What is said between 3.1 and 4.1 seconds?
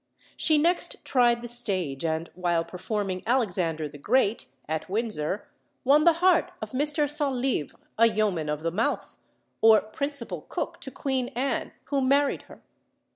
Alexander the